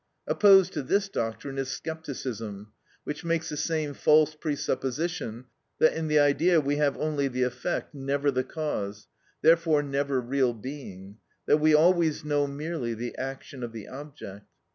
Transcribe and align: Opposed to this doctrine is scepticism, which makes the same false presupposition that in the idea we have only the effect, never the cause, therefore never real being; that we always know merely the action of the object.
Opposed 0.25 0.73
to 0.73 0.81
this 0.81 1.09
doctrine 1.09 1.59
is 1.59 1.69
scepticism, 1.83 2.71
which 3.03 3.23
makes 3.23 3.49
the 3.49 3.55
same 3.55 3.93
false 3.93 4.33
presupposition 4.33 5.45
that 5.77 5.93
in 5.93 6.07
the 6.07 6.17
idea 6.17 6.59
we 6.59 6.77
have 6.77 6.97
only 6.97 7.27
the 7.27 7.43
effect, 7.43 7.93
never 7.93 8.31
the 8.31 8.43
cause, 8.43 9.07
therefore 9.43 9.83
never 9.83 10.19
real 10.19 10.55
being; 10.55 11.19
that 11.45 11.57
we 11.59 11.75
always 11.75 12.25
know 12.25 12.47
merely 12.47 12.95
the 12.95 13.15
action 13.15 13.61
of 13.61 13.73
the 13.73 13.87
object. 13.89 14.47